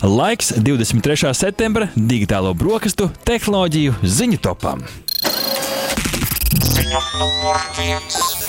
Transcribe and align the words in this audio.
Laiks 0.00 0.54
23. 0.56 1.28
septembra 1.36 1.90
digitālo 1.92 2.54
brokastu 2.56 3.10
tehnoloģiju 3.28 3.98
ziņu 4.00 4.40
topam. 4.40 4.80
Ziņa 6.56 7.02
numur 7.20 7.60
viens. 7.76 8.39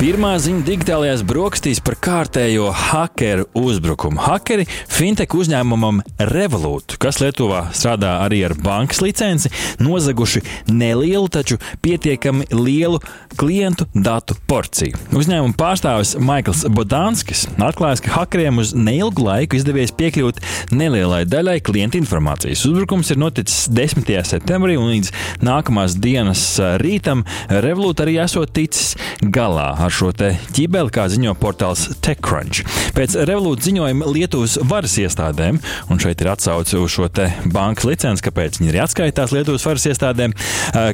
Pirmā 0.00 0.30
ziņa 0.40 0.62
digitālajās 0.64 1.20
brokastīs 1.28 1.78
par 1.84 1.98
kārtējo 2.00 2.70
hakeru 2.72 3.42
uzbrukumu. 3.60 4.16
Hakeri 4.24 4.64
fintech 4.88 5.34
uzņēmumam 5.36 5.98
Revolut, 6.30 6.94
kas 7.02 7.18
Lietuvā 7.20 7.66
strādā 7.76 8.14
arī 8.24 8.38
ar 8.46 8.54
bankas 8.56 9.02
licenci, 9.04 9.50
nozaguši 9.76 10.40
nelielu, 10.72 11.28
taču 11.28 11.58
pietiekami 11.84 12.48
lielu 12.48 12.96
klientu 13.36 13.90
datu 13.92 14.38
porciju. 14.48 14.96
Uzņēmuma 15.20 15.58
pārstāvis 15.60 16.14
Maikls 16.16 16.64
Bodānskis 16.72 17.44
atklāja, 17.60 18.00
ka 18.06 18.14
hakeriem 18.22 18.62
uz 18.64 18.72
neilgu 18.72 19.28
laiku 19.28 19.60
izdevies 19.60 19.92
piekļūt 20.00 20.40
nelielai 20.72 21.26
daļai 21.28 21.58
klienta 21.68 22.00
informācijas. 22.00 22.64
Uzbrukums 22.72 23.12
ir 23.12 23.20
noticis 23.20 23.68
10. 23.68 24.08
septembrī 24.32 24.80
un 24.80 24.94
līdz 24.94 25.12
nākamās 25.44 26.00
dienas 26.00 26.48
rītam 26.80 27.28
Revolut 27.52 28.00
arī 28.00 28.16
esot 28.24 28.56
ticis 28.56 28.96
galā 29.20 29.74
ar 29.76 29.89
šo 29.94 30.12
ķibeli, 30.14 30.92
kā 30.94 31.06
ziņo 31.10 31.34
portāls 31.40 31.86
TechCrunch. 32.04 32.64
Pēc 32.96 33.16
revolūcijas 33.28 33.70
ziņojuma 33.70 34.10
Lietuvas 34.10 34.56
varas 34.66 34.96
iestādēm, 35.00 35.60
un 35.90 36.00
šeit 36.02 36.22
ir 36.22 36.30
atsauce 36.32 36.78
uz 36.80 36.94
šo 36.94 37.08
bankas 37.50 37.86
licenci, 37.88 38.24
kāpēc 38.26 38.60
viņi 38.60 38.72
arī 38.72 38.82
atskaitās 38.84 39.34
Lietuvas 39.34 39.66
varas 39.66 39.86
iestādēm, 39.90 40.34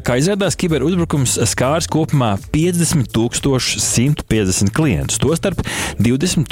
kā 0.07 0.19
izrādās, 0.21 0.57
kiberuzbrukums 0.59 1.39
skārs 1.51 1.89
kopumā 1.91 2.35
50 2.55 3.11
150 3.13 4.73
klientus. 4.77 5.21
Tostarp 5.23 5.63
20 6.03 6.47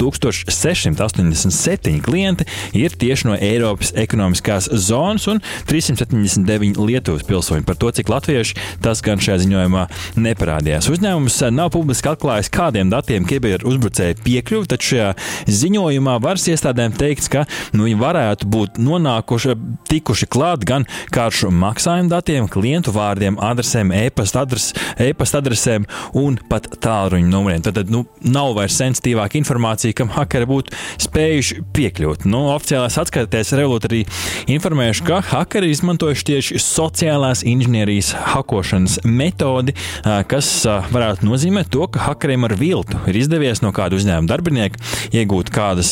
687 0.49 2.01
klienti 2.05 2.45
ir 2.73 2.93
tieši 2.95 3.29
no 3.29 3.37
Eiropas 3.39 3.93
ekonomiskās 3.95 4.69
zonas 4.71 5.27
un 5.31 5.41
379 5.69 6.79
Lietuvas 6.81 7.25
pilsoņi. 7.27 7.65
Par 7.65 7.75
to, 7.79 7.91
cik 7.95 8.09
latvieši 8.11 8.59
tas 8.83 9.01
gan 9.05 9.21
šajā 9.21 9.37
ziņojumā 9.45 9.85
neparādījās. 10.19 10.89
Uzņēmums 10.91 11.39
nav 11.55 11.71
publiski 11.75 12.11
atklājis 12.11 12.34
atklājis, 12.35 12.51
kādiem 12.51 12.89
datiem 12.91 13.25
kiberu 13.27 13.69
uzbrucēji 13.69 14.17
piekļuva, 14.23 14.67
taču 14.67 14.95
šajā 14.95 15.09
ziņojumā 15.47 16.17
varas 16.23 16.47
iestādēm 16.51 16.95
teikts, 16.97 17.29
ka 17.31 17.45
nu, 17.73 17.85
viņi 17.87 17.99
varētu 17.99 18.47
būt 18.51 18.79
nonākuši, 18.81 19.55
tikuši 19.87 20.27
klāt 20.27 20.65
gan 20.67 20.85
karšu 21.15 21.51
maksājumu 21.53 22.11
datiem, 22.11 22.49
klientu 22.51 22.91
vārdiem, 22.95 23.37
adresēm, 23.39 23.93
e-pasta 23.95 24.43
adres, 24.43 24.73
e 24.99 25.13
adresēm 25.15 25.85
un 26.13 26.37
pat 26.49 26.67
tālruņa 26.83 27.29
numuriem. 27.29 27.63
Tad, 27.63 27.79
tad 27.79 27.93
nu, 27.93 28.03
nav 28.21 28.55
vairs 28.57 28.75
sensitīvāka 28.81 29.39
informācija, 29.39 29.95
kam 29.95 30.11
hakeri 30.15 30.49
būtu 30.49 30.75
spējuši 31.05 31.61
piekļūt. 31.75 32.27
Nu, 32.27 32.49
oficiālās 32.53 32.99
atskaites 32.99 33.53
Revolut 33.55 33.87
arī 33.87 34.03
informējuši, 34.51 35.05
ka 35.07 35.21
hakeri 35.31 35.71
izmantojuši 35.71 36.27
tieši 36.31 36.61
sociālās 36.63 37.45
inženierijas 37.47 38.11
hakošanas 38.33 38.99
metodi, 39.07 39.75
kas 40.03 40.51
varētu 40.91 41.27
nozīmēt 41.29 41.71
to, 41.73 41.85
ka 41.91 42.09
hakeri 42.09 42.24
hakeriem 42.25 42.45
ar 42.47 42.55
viltu 42.57 42.97
ir 43.05 43.17
izdevies 43.19 43.61
no 43.61 43.69
kāda 43.75 43.99
uzņēmuma 43.99 44.29
darbinieka 44.29 44.79
iegūt 45.13 45.51
kādas 45.53 45.91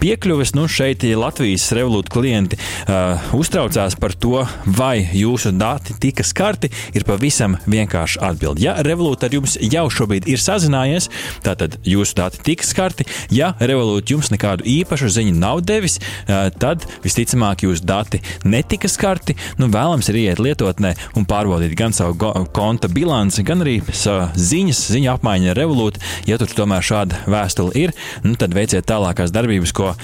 piekļuves. 0.00 0.54
Nu, 0.56 0.64
šeit 0.64 1.04
Latvijas 1.18 1.66
revolūta 1.76 2.12
klienti 2.14 2.56
uh, 2.56 3.20
uztraucās 3.36 3.96
par 4.00 4.14
to, 4.16 4.46
vai 4.64 5.02
jūsu 5.12 5.52
dati 5.58 5.96
tika 6.00 6.24
skarti, 6.24 6.70
ir 6.96 7.04
pavisam 7.08 7.58
vienkārši 7.68 8.22
atbildi. 8.24 8.64
Ja 8.64 8.78
revolūta 8.84 9.28
ar 9.28 9.36
jums 9.36 9.58
jau 9.60 9.84
šobrīd 9.92 10.28
ir 10.30 10.40
sazinājies, 10.40 11.10
tad 11.44 11.76
jūsu 11.84 12.16
dati 12.16 12.40
tika 12.46 12.64
skarti. 12.64 13.04
Ja 13.34 13.52
revolūta 13.60 14.14
jums 14.14 14.32
nekādu 14.32 14.64
īpašu 14.68 15.12
ziņu 15.18 15.36
nav 15.36 15.60
devis, 15.68 15.98
uh, 16.00 16.48
tad 16.56 16.88
visticamāk 17.04 17.66
jūsu 17.66 17.84
dati 17.84 18.22
netika 18.48 18.88
skarti. 18.88 19.36
Nu, 19.60 19.68
vēlams 19.74 20.08
ir 20.08 20.22
iet 20.22 20.40
lietotnē 20.40 20.94
un 21.18 21.28
pārbaudīt 21.28 21.76
gan 21.76 21.92
savu 21.92 22.16
konta 22.56 22.88
bilanci, 22.88 23.44
gan 23.44 23.66
arī 23.66 23.78
ziņas, 23.92 24.84
ziņu 24.96 25.12
apmaiņu 25.18 25.52
ar 25.52 25.57
Revolūta. 25.58 26.02
Ja 26.28 26.38
tur 26.40 26.52
tomēr 26.54 26.84
šāda 26.84 27.24
vēstule 27.30 27.74
ir, 27.78 27.94
nu, 28.26 28.36
tad 28.40 28.56
veiciet 28.56 28.88
tālākās 28.88 29.34
darbības, 29.34 29.74
ko 29.76 29.94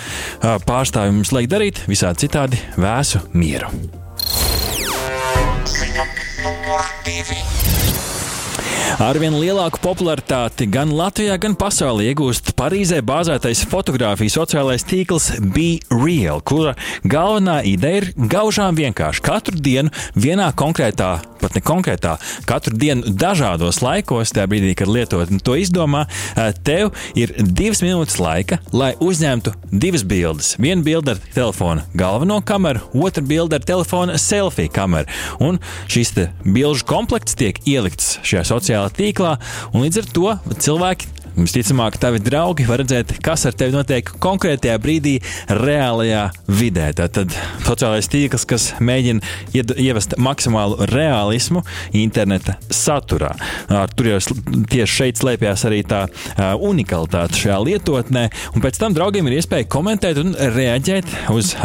pārstāvjiem 0.68 1.20
mums 1.20 1.34
liek 1.36 1.50
darīt, 1.50 1.84
visādi 1.90 2.26
citādi 2.26 2.60
vēsu 2.80 3.24
mieru. 3.34 3.70
Numur 6.44 6.90
divi. 7.06 7.73
Arvien 9.02 9.34
lielāku 9.34 9.80
popularitāti 9.82 10.68
gan 10.70 10.92
Latvijā, 10.94 11.34
gan 11.42 11.56
pasaulē 11.58 12.12
iegūst 12.12 12.52
Parīzē 12.58 13.00
bāzētais 13.06 13.64
fotografijas 13.66 14.36
sociālais 14.38 14.86
tīkls 14.86 15.32
Be 15.54 15.80
Real, 15.90 16.38
kura 16.46 16.76
galvenā 17.02 17.60
ideja 17.66 18.04
ir 18.04 18.10
gaužām 18.14 18.78
vienkārši 18.78 19.24
katru 19.24 19.58
dienu 19.58 19.90
vienā 20.14 20.52
konkrētā 20.54 21.16
pat 21.44 21.56
ne 21.58 21.62
konkrētā, 21.64 22.14
katru 22.48 22.72
dienu 22.80 23.12
dažādos 23.20 23.82
laikos, 23.84 24.32
tajā 24.32 24.46
brīdī, 24.48 24.72
kad 24.78 24.88
lietotne 24.88 25.40
to 25.44 25.56
izdomā, 25.60 26.06
tev 26.64 26.94
ir 27.18 27.34
divas 27.36 27.82
minūtes 27.84 28.16
laika, 28.22 28.60
lai 28.72 28.94
uzņemtu 29.04 29.52
divas 29.68 30.06
bildes. 30.08 30.54
Viena 30.62 30.84
bilde 30.86 31.14
ar 31.14 31.22
telefona 31.34 31.84
galveno 31.92 32.40
kameru, 32.46 32.86
otra 32.96 33.24
bilde 33.24 33.58
ar 33.58 33.66
telefona 33.66 34.16
selfiju 34.20 34.72
kameru. 34.72 35.10
Un 35.44 35.60
šīs 35.92 36.14
bilžu 36.44 36.86
komplekts 36.88 37.36
tiek 37.36 37.60
ielikts 37.68 38.18
šajā 38.24 38.46
sociālajā 38.54 38.93
tīklā, 38.96 39.36
un 39.72 39.86
līdz 39.86 40.02
ar 40.02 40.10
to 40.14 40.38
cilvēki 40.64 41.14
Visticamāk, 41.34 41.96
tavi 41.98 42.20
draugi 42.22 42.62
var 42.68 42.78
redzēt, 42.78 43.16
kas 43.24 43.42
ar 43.48 43.56
tevi 43.58 43.74
notiek 43.74 44.06
konkrētajā 44.22 44.76
brīdī, 44.78 45.16
reālajā 45.50 46.28
vidē. 46.46 46.92
Tātad 46.94 47.34
sociālais 47.66 48.06
tīkls, 48.10 48.44
kas 48.46 48.68
mēģina 48.78 49.64
ievest 49.82 50.14
maksimālu 50.22 50.86
realismu 50.92 51.64
interneta 51.98 52.54
saturā. 52.70 53.32
Tur 53.98 54.12
jau 54.12 54.20
tieši 54.70 54.90
šeit 54.92 55.18
slēpjas 55.18 55.66
arī 55.66 55.82
tā 55.90 56.04
unikalitāte 56.54 57.42
šajā 57.42 57.58
lietotnē, 57.66 58.28
un 58.54 58.62
pēc 58.62 58.78
tam 58.78 58.94
draugiem 58.94 59.26
ir 59.26 59.40
iespēja 59.40 59.66
komentēt 59.74 60.22
un 60.22 60.36
reaģēt 60.38 61.10
uz 61.34 61.56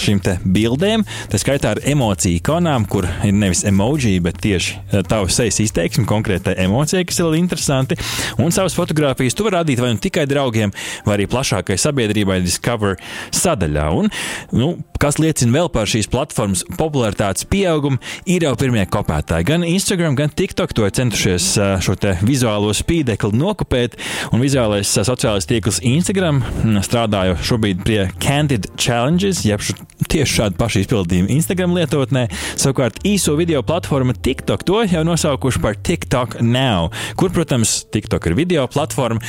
šīm 0.00 0.20
bildēm. 0.44 1.04
Tā 1.32 1.40
skaitā 1.40 1.74
ar 1.74 1.80
emociju 1.88 2.38
ikonām, 2.38 2.86
kur 2.90 3.06
ir 3.26 3.34
nevis 3.34 3.64
emoji, 3.68 4.18
bet 4.24 4.40
tieši 4.42 5.02
tavs 5.08 5.38
sejas 5.38 5.60
izteiksme, 5.64 6.06
konkrētai 6.08 6.56
emocijai, 6.64 7.04
kas 7.08 7.20
ir 7.22 7.36
interesanti, 7.38 7.98
un 8.42 8.54
savas 8.54 8.76
fotogrāfijas 8.78 9.36
tu 9.36 9.46
vari 9.46 9.58
rādīt 9.58 9.82
vai 9.82 9.92
nu 9.94 10.02
tikai 10.02 10.26
draugiem, 10.30 10.72
vai 11.06 11.16
arī 11.16 11.28
plašākai 11.30 11.78
sabiedrībai 11.80 12.40
Discover 12.44 12.98
sadaļā. 13.34 13.88
Un, 13.98 14.10
nu, 14.56 14.72
kas 15.02 15.18
liecina 15.18 15.56
vēl 15.56 15.70
par 15.74 15.90
šīs 15.90 16.06
platformas 16.12 16.62
popularitātes 16.78 17.46
pieaugumu, 17.50 17.98
ir 18.30 18.46
jau 18.46 18.52
pirmie 18.58 18.84
kopētāji. 18.86 19.48
Gan 19.48 19.66
Instagram, 19.66 20.14
gan 20.18 20.30
TikTok 20.30 20.74
to 20.76 20.86
ir 20.86 20.94
centušies 20.94 21.48
šo 21.82 21.96
vizuālo 22.22 22.70
spīdekli 22.76 23.34
nokopēt, 23.38 23.98
un 24.30 24.42
vizuālais 24.44 24.94
sociālais 24.94 25.48
tīkls 25.50 25.82
Instagram 25.86 26.42
strādā 26.86 27.26
jau 27.30 27.38
šobrīd 27.52 27.82
pie 27.86 28.00
Candid 28.22 28.70
Challenges, 28.78 29.42
jeb 29.46 29.64
tieši 30.12 30.38
šādu 30.38 30.58
pašu 30.60 30.82
izpildījumu 30.82 31.32
Instagram 31.32 31.72
lietotnē. 31.76 32.26
Savukārt 32.60 33.00
īso 33.08 33.34
video 33.38 33.62
platforma 33.66 34.12
TikTok 34.12 34.64
to 34.68 34.82
jau 34.84 35.02
nosaukuši 35.08 35.62
par 35.62 35.78
TikTok 35.80 36.38
Now, 36.44 36.90
kur, 37.16 37.32
protams, 37.32 37.82
TikTok 37.92 38.28
ir 38.28 38.36
video 38.36 38.66
platforma. 38.70 39.22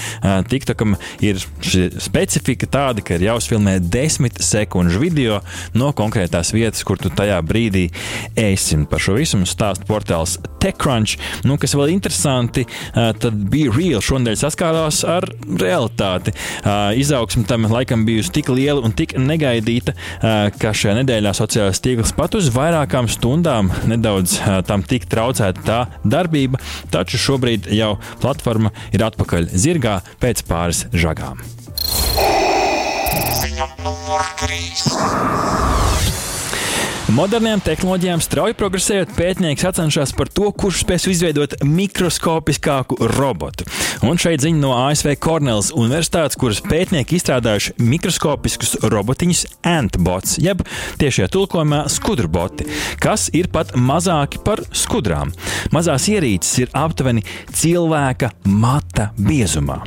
TikTokam 0.52 0.98
ir 1.24 1.40
specifika 2.04 2.68
tāda, 2.68 3.04
ka 3.06 3.16
ir 3.16 3.28
jāuzfilmē 3.30 3.78
desmit 3.80 4.42
sekundžu 4.44 5.00
video 5.02 5.40
no 5.78 5.94
konkrētās 5.96 6.52
vietas, 6.56 6.84
kur 6.84 7.00
tu 7.00 7.12
tajā 7.14 7.40
brīdī 7.48 7.86
esi. 8.36 8.76
Par 8.90 9.00
šo 9.04 9.16
visu 9.16 9.40
mums 9.40 9.54
stāsta 9.56 9.88
portāls 9.88 10.36
TechCrunch. 10.64 11.16
Nu, 11.48 11.56
kas 11.62 11.76
vēl 11.78 11.94
interesanti, 11.94 12.66
tad 12.94 13.40
bija 13.54 13.72
real. 13.76 14.04
Šonadēļ 14.04 14.40
saskārās 14.42 15.04
ar 15.08 15.28
realitāti. 15.62 16.34
Izaugsme 17.00 17.46
tam 17.48 17.70
laikam 17.72 18.04
bijusi 18.08 18.34
tik 18.40 18.52
liela 18.52 18.84
un 18.84 18.96
tik 18.98 19.16
negaidīta, 19.20 19.96
ka 20.60 20.73
šajā 20.78 20.98
nedēļā 21.02 21.34
sociālais 21.38 21.82
tīkls 21.84 22.14
pat 22.18 22.38
uz 22.40 22.50
vairākām 22.54 23.10
stundām 23.12 23.72
nedaudz 23.90 24.38
tam 24.68 24.84
tik 24.88 25.08
traucēta 25.12 25.66
tā 25.68 25.80
darbība, 26.04 26.62
taču 26.94 27.22
šobrīd 27.22 27.70
jau 27.74 27.96
platforma 28.24 28.74
ir 28.94 29.06
atpakaļ 29.08 29.52
zirgā 29.54 30.00
pēc 30.24 30.46
pāris 30.50 30.86
žagām. 30.94 31.44
Ziņa 33.42 33.70
numur 33.84 34.26
3. 34.44 35.63
Moderniem 37.14 37.62
tehnoloģijām 37.62 38.22
strauji 38.26 38.56
progresējot, 38.58 39.12
pētnieki 39.14 39.62
sacenšas 39.62 40.16
par 40.18 40.32
to, 40.34 40.48
kurš 40.58 40.80
spēs 40.82 41.04
izveidot 41.12 41.52
mikroskopiskāku 41.62 42.98
robotu. 43.12 43.68
Un 44.02 44.18
šeit 44.18 44.42
ziņa 44.42 44.58
no 44.58 44.72
ASV 44.88 45.12
Kornelas 45.22 45.70
Universitātes, 45.78 46.40
kuras 46.42 46.64
pētnieki 46.66 47.20
izstrādājuši 47.20 47.76
mikroskopiskus 47.86 48.80
robotiņus 48.90 49.44
Antbots, 49.76 50.40
jeb 50.42 50.64
tiešajā 51.04 51.30
tulkojumā 51.36 51.84
skudrboti, 51.94 52.66
kas 53.04 53.28
ir 53.38 53.52
pat 53.54 53.76
mazāki 53.78 54.42
par 54.42 54.64
skudrām. 54.74 55.36
Mazās 55.76 56.10
ierīces 56.10 56.64
ir 56.66 56.74
aptuveni 56.74 57.22
cilvēka 57.54 58.32
mata 58.50 59.12
biezumā. 59.22 59.84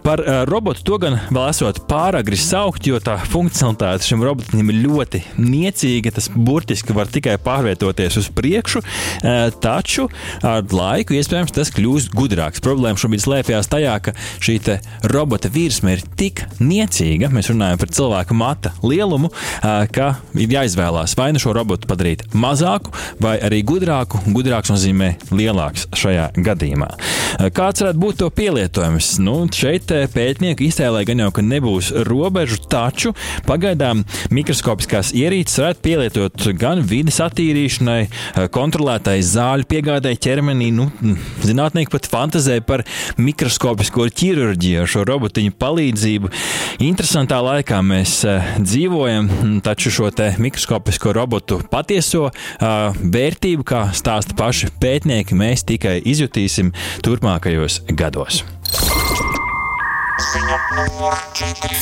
Par 0.00 0.22
uh, 0.24 0.42
robotu 0.48 0.80
to 0.86 0.96
gan 1.02 1.18
vēl 1.28 1.50
esot 1.50 1.82
pāragri 1.90 2.38
saukt, 2.40 2.88
jo 2.88 2.96
tā 3.04 3.18
funkcionalitāte 3.28 4.08
šim 4.08 4.24
robotam 4.24 4.72
ir 4.72 4.80
ļoti 4.86 5.20
niecīga. 5.36 6.14
Tas 6.16 6.30
burtiski 6.32 6.69
var 6.96 7.10
tikai 7.10 7.36
pārvietoties 7.42 8.18
uz 8.20 8.30
priekšu, 8.34 8.82
uh, 8.82 9.48
taču 9.62 10.08
ar 10.46 10.64
laiku 10.70 11.16
iespējams 11.18 11.54
tas 11.56 11.72
kļūs 11.74 12.10
gudrāks. 12.14 12.62
Problēma 12.64 13.00
šobrīd 13.00 13.24
slēpjas 13.24 13.70
tajā, 13.70 13.96
ka 14.04 14.14
šī 14.42 14.58
robota 15.10 15.50
virsma 15.52 15.94
ir 15.94 16.04
tik 16.18 16.44
niecīga, 16.60 17.30
mēs 17.32 17.50
runājam 17.52 17.80
par 17.80 17.92
cilvēka 17.96 18.36
mata 18.36 18.74
lielumu, 18.84 19.30
uh, 19.32 19.84
ka 19.92 20.12
ir 20.38 20.56
jāizvēlās 20.56 21.16
vai 21.18 21.30
nu 21.34 21.42
šo 21.42 21.54
robotu 21.56 21.88
padarīt 21.90 22.26
mazāku, 22.36 22.92
vai 23.22 23.36
arī 23.42 23.62
gudrāku. 23.66 24.20
Gudrāks 24.30 24.72
nozīmē 24.72 25.14
lielāks 25.32 25.88
šajā 25.96 26.30
gadījumā. 26.38 26.90
Kāds 27.40 27.80
varētu 27.80 28.00
būt 28.00 28.18
to 28.20 28.26
pielietojums? 28.36 29.14
Nu, 29.24 29.34
šeit 29.54 29.88
pētnieki 30.12 30.66
iztēlē 30.68 31.06
gan 31.08 31.22
jau, 31.22 31.30
ka 31.32 31.44
nebūs 31.44 31.88
robežu, 32.04 32.58
taču 32.68 33.14
pagaidām 33.46 34.02
mikroskopiskās 34.34 35.14
ierīces 35.16 35.60
varētu 35.62 35.80
pielietot 35.86 36.44
gan 36.60 36.82
vidas 36.84 37.20
attīrīšanai, 37.24 38.00
kontrolētai 38.52 39.16
zāļu 39.24 39.68
piegādai 39.70 40.12
ķermenī. 40.20 40.68
Nu, 40.76 40.90
zinātnieki 41.46 41.94
pat 41.94 42.10
fantazē 42.12 42.58
par 42.66 42.84
mikroskopisko 43.16 44.10
ķirurģiju 44.20 44.84
šo 44.90 45.06
robotiņu 45.08 45.56
palīdzību. 45.60 46.32
Interesantā 46.84 47.40
laikā 47.44 47.80
mēs 47.86 48.18
eh, 48.28 48.52
dzīvojam, 48.60 49.30
taču 49.64 49.94
šo 49.94 50.10
mikroskopisko 50.42 51.14
robotu 51.16 51.60
patieso 51.70 52.28
vērtību, 52.60 53.64
kā 53.64 53.82
stāsta 53.96 54.34
paši 54.36 54.68
pētnieki, 54.82 55.36
mēs 55.38 55.64
tikai 55.68 55.96
izjutīsim 56.10 56.72
turpmākajos 57.30 57.80
gados. 57.94 58.42
Ziņa 60.20 60.56
numur 60.76 61.14
4. 61.34 61.78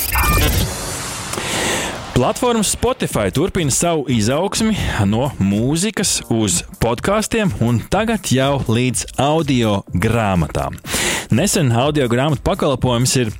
Platforma 2.14 2.64
Spotify 2.66 3.30
turpina 3.32 3.70
savu 3.70 4.04
izaugsmi 4.10 4.74
no 5.06 5.30
mūzikas 5.38 6.18
uz 6.34 6.62
podkāstiem 6.82 7.52
un 7.62 7.80
tagad 7.90 8.28
jau 8.34 8.58
līdz 8.66 9.06
audio 9.22 9.82
grāmatām. 9.94 10.78
Nesen 11.30 11.72
audio 11.72 12.08
grāmatu 12.10 12.42
pakalpojums 12.42 13.16
ir 13.22 13.32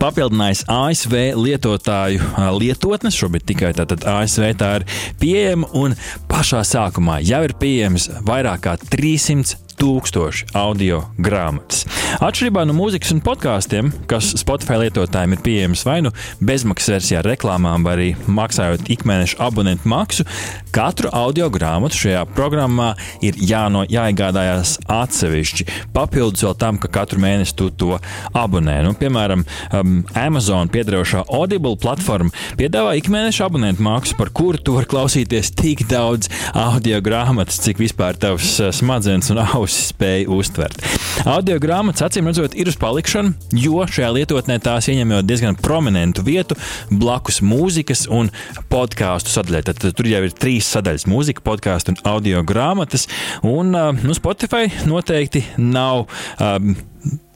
papildinājis 0.00 0.64
ASV 0.70 1.14
lietotāju 1.36 2.22
lietotnes. 2.60 3.16
Šobrīd 3.18 3.46
tikai 3.50 3.74
tātad 3.76 4.06
ASV 4.06 4.54
tā 4.60 4.72
ir 4.80 4.88
pieejama 5.20 5.70
un 5.74 5.96
pašā 6.30 6.62
sākumā 6.66 7.20
jau 7.26 7.42
ir 7.46 7.56
pieejams 7.58 8.10
vairāk 8.26 8.66
kā 8.68 8.76
300 8.86 9.65
tūkstoši 9.80 10.50
audio 10.56 11.02
grāmatas. 11.20 11.84
Atšķirībā 12.22 12.64
no 12.68 12.74
mūzikas 12.76 13.12
un 13.12 13.20
podkāstiem, 13.24 13.90
kas 14.10 14.32
Spotify 14.40 14.78
lietotājiem 14.80 15.34
ir 15.36 15.42
pieejams 15.44 15.82
vai 15.86 15.98
nu 16.06 16.12
bezmaksas 16.40 16.94
versijā 16.94 17.20
ar 17.20 17.28
reklāmām, 17.28 17.84
vai 17.84 17.94
arī 17.96 18.08
maksājot 18.30 18.88
ikmēneša 18.94 19.40
abonentu 19.44 19.90
maksu, 19.90 20.26
katru 20.74 21.10
audio 21.16 21.48
grāmatu 21.52 21.98
šajā 22.00 22.22
programmā 22.36 22.92
ir 23.26 23.36
jāno, 23.36 23.84
jāiegādājās 23.90 24.76
atsevišķi. 24.92 25.68
Papildus 25.96 26.46
vēl 26.46 26.56
tam, 26.60 26.80
ka 26.80 26.90
katru 26.92 27.20
mēnesi 27.22 27.56
tu 27.58 27.68
to 27.70 28.00
abonē. 28.36 28.78
Nu, 28.86 28.94
piemēram, 28.96 29.44
um, 29.76 29.98
Amazon 30.16 30.72
piedarošā 30.72 31.26
Audible 31.36 31.76
platforma 31.80 32.32
piedāvā 32.56 32.96
ikmēneša 33.00 33.50
abonentu 33.50 33.84
maksu, 33.84 34.16
par 34.16 34.32
kuru 34.36 34.62
tu 34.62 34.78
vari 34.78 34.88
klausīties 34.90 35.52
tik 35.58 35.84
daudz 35.90 36.32
audio 36.56 37.02
grāmatas, 37.04 37.60
cik 37.64 37.82
vispār 37.82 38.16
tavs 38.20 38.56
uh, 38.62 38.72
smadzenes 38.74 39.32
un 39.34 39.44
auss 39.44 39.65
ausis 39.66 39.90
spēja 39.90 40.30
uztvert. 40.32 40.80
Audio 41.26 41.58
grāmatas, 41.62 42.04
acīm 42.06 42.30
redzot, 42.30 42.54
ir 42.58 42.70
uz 42.70 42.78
palikšanu, 42.80 43.34
jo 43.58 43.82
šajā 43.90 44.12
lietotnē 44.14 44.58
tās 44.62 44.88
ieņem 44.92 45.16
jau 45.16 45.22
diezgan 45.26 45.58
prominentu 45.58 46.24
vietu 46.26 46.56
blakus 46.90 47.42
mūzikas 47.44 48.06
un 48.12 48.30
podkāstu 48.70 49.32
sadaļai. 49.34 49.64
Tad, 49.66 49.82
tad 49.82 49.96
tur 49.98 50.10
jau 50.10 50.22
ir 50.26 50.36
trīs 50.36 50.70
sadaļas- 50.70 51.08
mūzika, 51.12 51.44
podkāstu 51.46 51.94
un 51.94 52.02
audio 52.06 52.42
grāmatas. 52.46 53.08
Un 53.42 53.74
nu, 53.74 54.14
Spotify 54.14 54.70
noteikti 54.86 55.44
nav. 55.58 56.06
Um, 56.38 56.76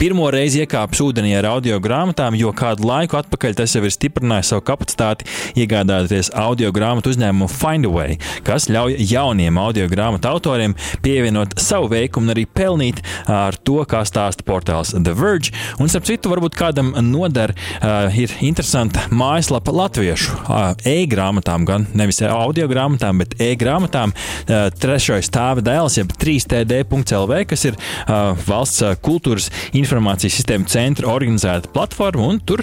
pirmo 0.00 0.31
reizi 0.32 0.62
iekāpis 0.62 1.02
ūdenī 1.05 1.35
ar 1.37 1.44
audio 1.50 1.76
grāmatām, 1.82 2.32
jo 2.38 2.55
kādu 2.56 2.87
laiku 2.88 3.19
atpakaļ 3.19 3.56
tas 3.58 3.75
jau 3.76 3.82
ir 3.85 3.93
stiprinājis 3.93 4.55
savu 4.55 4.62
kapacitāti 4.64 5.26
iegādāties 5.61 6.31
audio 6.41 6.70
grāmatu 6.73 7.12
uzņēmumu 7.12 7.49
Findaway, 7.52 8.17
kas 8.47 8.70
ļauj 8.73 8.97
jauniem 9.11 9.58
audio 9.61 9.85
grāmatu 9.93 10.31
autoriem 10.31 10.73
pievienot 11.05 11.58
savu 11.61 11.91
veikumu 11.93 12.31
un 12.31 12.32
arī 12.32 12.47
pelnīt 12.49 13.02
ar 13.29 13.58
to, 13.61 13.76
kā 13.91 14.00
stāsta 14.08 14.47
portāls 14.47 14.94
The 14.94 15.12
Verge. 15.17 15.52
Un, 15.76 15.93
starp 15.93 16.08
citu, 16.08 16.32
varbūt 16.32 16.56
kādam 16.56 16.94
noder 17.05 17.52
uh, 17.52 18.08
ir 18.17 18.32
interesanta 18.47 19.05
mājaslapa 19.12 19.75
latviešu 19.82 20.38
uh, 20.41 20.70
e-grāmatām, 20.88 21.69
gan 21.69 21.85
nevis 21.93 22.23
audio 22.25 22.70
grāmatām, 22.73 23.20
bet 23.20 23.37
e-grāmatām. 23.37 24.17
Uh, 24.17 24.70
trešais 24.81 25.29
stāva 25.29 25.61
dēls, 25.64 26.00
jeb 26.00 26.17
3td.lv, 26.25 27.44
kas 27.52 27.69
ir 27.69 27.76
uh, 27.76 28.32
valsts 28.49 29.00
kultūras 29.05 29.50
informācijas 29.90 30.37
sistēmu 30.38 30.70
centra 30.70 31.10
organizēta 31.10 31.70
platforma, 31.75 32.28
un 32.31 32.38
tur 32.46 32.62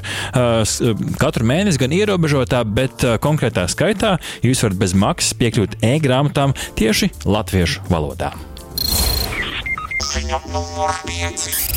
katru 1.20 1.48
mēnesi 1.48 1.82
gan 1.82 1.96
ierobežotā, 1.98 2.64
bet 2.64 3.04
konkrētā 3.24 3.68
skaitā 3.68 4.16
jūs 4.46 4.64
varat 4.64 4.80
bez 4.80 4.96
maksas 4.96 5.36
piekļūt 5.42 5.82
e-grāmatām 5.84 6.56
tieši 6.80 7.12
latviešu 7.28 7.84
valodā. 7.92 8.32
Ziņa 10.08 10.40
numur 10.54 10.96
5. 11.04 11.77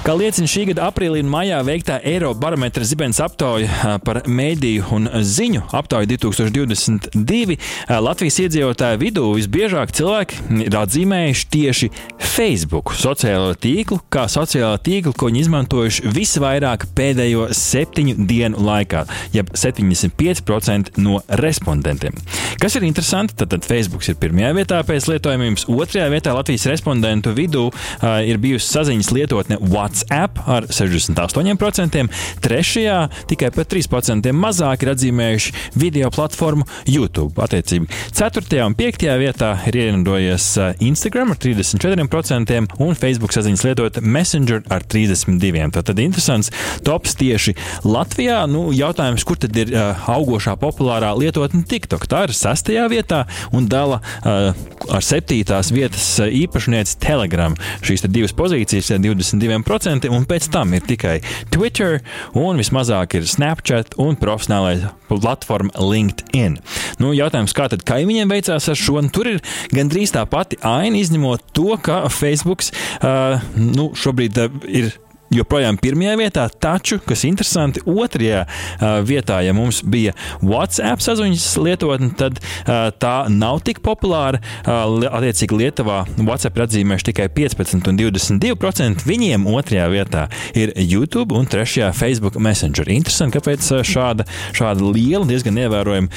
Kā 0.00 0.14
liecina 0.16 0.48
šī 0.48 0.62
gada 0.70 0.86
aprīlī 0.88 1.20
un 1.20 1.28
maijā 1.28 1.58
veiktā 1.60 1.98
Eirobarometra 2.08 2.86
zibens 2.88 3.18
aptauja 3.20 3.98
par 4.00 4.22
mēdīju 4.24 4.86
un 4.96 5.08
ziņu 5.28 5.66
aptauju 5.76 6.08
2022, 6.14 7.58
Latvijas 8.00 8.38
iedzīvotāju 8.46 9.00
vidū 9.02 9.26
visbiežāk 9.36 9.92
cilvēki 9.98 10.40
ir 10.64 10.76
atzīmējuši 10.80 11.44
tieši 11.52 11.88
Facebook 12.30 12.94
sociālo 12.96 13.52
tīklu, 13.60 13.98
kā 14.08 14.24
sociālo 14.32 14.78
tīklu, 14.80 15.12
ko 15.12 15.28
viņi 15.28 15.42
izmantojuši 15.44 16.14
visvairāk 16.16 16.88
pēdējo 16.96 17.50
septiņu 17.60 18.24
dienu 18.24 18.64
laikā, 18.70 19.04
jeb 19.36 19.52
75% 19.52 20.96
no 21.04 21.20
respondentiem. 21.42 22.16
Kas 22.60 22.78
ir 22.80 22.88
interesanti, 22.88 23.36
tad, 23.36 23.52
tad 23.52 23.68
Facebook 23.68 24.08
ir 24.08 24.16
pirmajā 24.20 24.56
vietā 24.62 24.80
pēc 24.88 25.12
lietojumības, 25.12 25.68
otrajā 25.76 26.08
vietā 26.16 26.32
Latvijas 26.36 26.70
respondentu 26.72 27.36
vidū 27.36 27.68
uh, 27.68 28.10
ir 28.24 28.40
bijusi 28.40 28.72
saziņas 28.78 29.14
lietotne 29.18 29.60
WhatsApp. 29.60 29.89
WhatsApp 29.90 30.38
ar 30.46 30.66
68%, 30.70 32.06
trešajā 32.44 32.98
tikai 33.30 33.50
par 33.54 33.66
3% 33.66 34.30
mazāk 34.36 34.84
ir 34.84 34.92
atzīmējuši 34.94 35.54
video 35.80 36.10
platformu 36.14 36.66
YouTube. 36.86 37.34
Attiecīgi, 37.42 37.88
4. 38.14 38.60
un 38.66 38.76
5. 38.78 39.06
vietā 39.20 39.50
ir 39.66 39.78
ierindojies 39.82 40.46
uh, 40.60 40.70
Instagram 40.86 41.34
ar 41.34 41.40
34% 41.42 42.60
un 42.78 42.98
Facebook 42.98 43.34
saziņas 43.34 43.66
lietota 43.66 44.04
Messenger 44.04 44.62
ar 44.70 44.86
32%. 44.86 45.82
Tad 45.90 46.02
interesants 46.02 46.52
tops 46.86 47.16
tieši 47.18 47.56
Latvijā. 47.84 48.44
Nu, 48.50 48.68
jautājums, 48.76 49.26
kur 49.26 49.40
tad 49.42 49.56
ir 49.58 49.74
uh, 49.74 50.06
augošā 50.14 50.54
populārā 50.60 51.12
lietotne 51.18 51.64
TikTok? 51.66 52.06
Tā 52.10 52.26
ir 52.28 52.36
6. 52.36 52.72
vietā 52.92 53.24
un 53.56 53.66
dala 53.70 54.00
uh, 54.22 54.54
ar 54.90 55.04
7. 55.04 55.42
vietas 55.74 56.08
īpašnieci 56.22 56.98
Telegram. 57.02 57.56
Šīs 57.82 58.06
divas 58.06 58.36
pozīcijas 58.36 58.92
ir 58.94 59.02
22% 59.02 59.79
10%, 59.80 60.10
un 60.12 60.26
pēc 60.28 60.50
tam 60.52 60.74
ir 60.76 60.84
tikai 60.86 61.18
Twitter, 61.52 62.00
un 62.36 62.60
vismazāk 62.60 63.16
ir 63.18 63.28
Snapchat 63.28 63.96
un 64.00 64.18
profesionālais 64.20 64.86
platforma 65.08 65.72
LinkedIn. 65.80 66.58
Nu, 67.00 67.14
jautājums, 67.16 67.54
kā 67.56 67.68
tad 67.72 67.84
kaimiņiem 67.88 68.30
veicās 68.30 68.68
ar 68.70 68.78
šo? 68.78 69.00
Tur 69.14 69.32
ir 69.32 69.38
gandrīz 69.74 70.12
tā 70.14 70.26
pati 70.28 70.58
aina, 70.66 70.98
izņemot 71.00 71.52
to, 71.56 71.72
ka 71.82 72.02
Facebook 72.12 72.62
uh, 72.66 73.40
nu, 73.56 73.90
šobrīd 73.96 74.42
uh, 74.42 74.60
ir 74.68 74.92
joprojām 75.34 75.78
pirmajā 75.80 76.16
vietā, 76.20 76.46
taču, 76.50 76.98
kas 77.04 77.24
interesanti, 77.28 77.82
otrajā 77.86 78.44
uh, 78.46 79.00
vietā, 79.06 79.40
ja 79.46 79.54
mums 79.56 79.80
bija 79.86 80.14
WhatsApp 80.42 81.02
saziņas 81.04 81.46
lietotne, 81.62 82.10
tad 82.18 82.40
uh, 82.40 82.90
tā 83.00 83.14
nav 83.32 83.62
tik 83.66 83.82
populāra. 83.84 84.40
Uh, 84.64 85.06
attiecīgi, 85.10 85.58
Lietuvā 85.60 86.02
WhatsApp 86.18 86.58
ir 86.58 86.64
atzīmējuši 86.66 87.08
tikai 87.10 87.28
15 87.36 87.90
un 87.90 88.00
22%. 88.00 89.06
Viņiem 89.06 89.46
otrajā 89.50 89.86
vietā 89.92 90.26
ir 90.58 90.72
YouTube 90.76 91.36
un 91.38 91.48
trešajā 91.50 91.92
Facebook 91.96 92.38
Messenger. 92.40 92.90
Interesanti, 92.90 93.38
kāpēc 93.38 93.70
šāda, 93.86 94.26
šāda 94.56 94.90
liela, 94.94 95.26
diezgan 95.28 95.58
ievērojama 95.60 96.10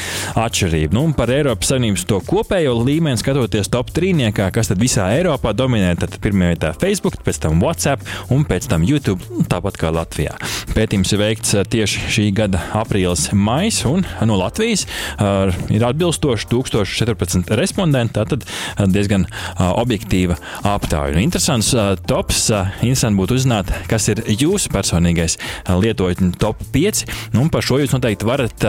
atšķirība. 0.43 0.95
Nu, 0.95 1.05
par 1.17 1.31
Eiropas 1.33 1.73
Savienības 1.73 2.07
to 2.09 2.19
kopējo 2.25 2.75
līmeni 2.81 3.19
skatoties 3.19 3.71
top 3.73 3.91
trīniekā, 3.93 4.49
kas 4.55 4.71
tad 4.71 4.81
visā 4.81 5.09
Eiropā 5.17 5.53
dominē, 5.57 5.93
tad 6.01 6.17
pirmajā 6.23 6.55
vietā 6.55 6.73
Facebook, 6.81 7.19
pēc 7.25 7.43
tam 7.45 7.61
WhatsApp 7.63 8.33
un 8.33 8.45
pēc 8.47 8.69
tam 8.71 8.85
YouTube, 8.87 9.02
tāpat 9.51 9.77
kā 9.79 9.91
Latvijā. 9.93 10.35
Pētījums 10.73 11.13
ir 11.13 11.21
veikts 11.21 11.55
tieši 11.73 12.07
šī 12.13 12.27
gada 12.35 12.61
aprīlis, 12.79 13.29
maijs, 13.35 13.83
un 13.89 14.05
no 14.27 14.37
Latvijas 14.39 14.85
uh, 14.85 15.53
ir 15.73 15.85
atbilstoši 15.85 16.49
1014 16.51 17.53
respondenti. 17.59 18.15
Tātad 18.17 18.45
diezgan 18.93 19.25
uh, 19.27 19.73
objektīva 19.81 20.37
aptāja. 20.67 21.13
Un 21.13 21.21
interesants 21.23 21.73
tops, 22.07 22.45
interesanti 22.81 23.19
būtu 23.19 23.37
uzzināt, 23.37 23.71
kas 23.89 24.07
ir 24.11 24.23
jūsu 24.29 24.71
personīgais 24.73 25.37
lietotņu 25.67 26.33
top 26.41 26.61
5. 26.73 27.03
Nu, 27.35 27.45
par 27.53 27.65
šo 27.65 27.79
jūs 27.81 27.93
noteikti 27.95 28.27
varat 28.27 28.65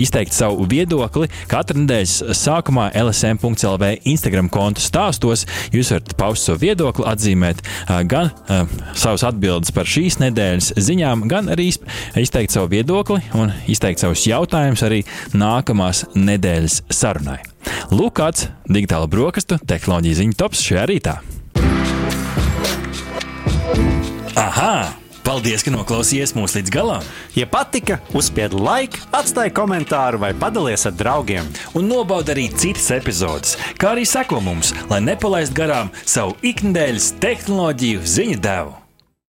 izteikt 0.00 0.34
savu 0.36 0.66
viedokli 0.70 1.28
katru 1.50 1.82
nedēļas 1.82 2.36
sākumā 2.38 2.90
LSM.CLV 3.00 3.92
Instagram 4.10 4.50
kontu 4.52 4.84
stāstos. 4.84 5.46
Jūs 5.74 5.92
varat 5.94 6.14
paust 6.20 6.48
savu 6.48 6.62
viedokli, 6.64 7.06
atzīmēt 7.10 7.64
gan 8.10 8.32
savus 8.94 9.24
atbildes 9.40 9.72
par 9.72 9.88
šīs 9.88 10.18
nedēļas 10.20 10.74
ziņām, 10.76 11.24
gan 11.30 11.48
arī 11.52 11.70
izteikt 12.20 12.52
savu 12.52 12.68
viedokli 12.74 13.22
un 13.38 13.54
izteikt 13.70 14.02
savus 14.02 14.26
jautājumus 14.28 14.84
arī 14.84 15.00
nākamās 15.32 16.04
nedēļas 16.14 16.82
sarunai. 16.92 17.40
Lūk, 17.92 18.18
kāds 18.20 18.48
digitāla 18.68 19.08
brokastu 19.10 19.56
tehnoloģija 19.64 20.20
ziņu 20.20 20.36
tops 20.36 20.64
šajā 20.66 20.88
rītā. 20.92 21.20
Aha! 24.36 24.74
Paldies, 25.20 25.62
ka 25.62 25.70
noklausījāties 25.72 26.32
mūsu 26.34 26.58
līdz 26.58 26.72
galam! 26.74 27.04
Ja 27.36 27.46
patika, 27.46 27.98
uzspiediet 28.16 28.56
laiku, 28.56 29.02
atstājiet 29.14 29.54
komentāru 29.56 30.20
vai 30.22 30.32
padalieties 30.36 30.88
ar 30.90 30.96
draugiem. 30.96 31.48
Un 31.76 31.88
nobaudiet 31.92 32.34
arī 32.34 32.48
citas 32.50 32.88
epizodes, 32.96 33.54
kā 33.78 33.94
arī 33.94 34.08
sekot 34.08 34.42
mums, 34.44 34.74
lai 34.90 35.02
nepalaistu 35.04 35.60
garām 35.60 35.92
savu 36.02 36.36
ikdienas 36.40 37.12
tehnoloģiju 37.22 38.04
ziņu 38.16 38.40
devumu. 38.42 38.79